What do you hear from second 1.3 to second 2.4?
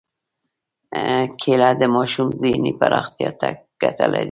کېله د ماشوم